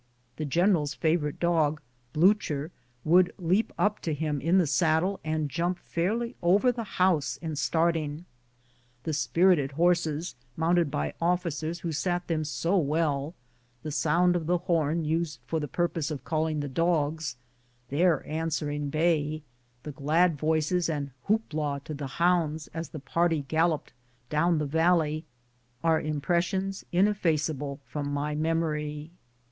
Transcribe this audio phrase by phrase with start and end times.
[0.37, 1.79] The general's favorite dog,
[2.15, 2.71] Bliicher,
[3.05, 7.55] woidd leap up to him in the saddle, and jump fairly over the horse in
[7.55, 8.25] starting.
[9.03, 13.35] The spirited horses, mounted by oflficera who sat them so well,
[13.83, 17.35] the sound of the horn used for the purpose of calling the dogs,
[17.89, 19.43] their answering bay,
[19.83, 23.93] the glad voices, and" whoop la" to the hounds as the party galloped
[24.31, 25.25] down the valley,
[25.83, 29.11] are impressions ineffaceable from my memory.